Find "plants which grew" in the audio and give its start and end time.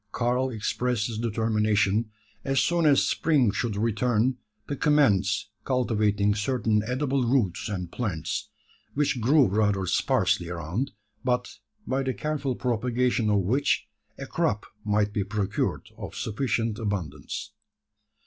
7.91-9.45